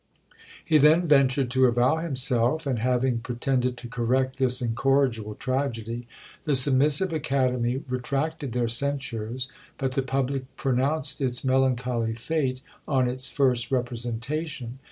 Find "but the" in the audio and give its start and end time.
9.77-10.01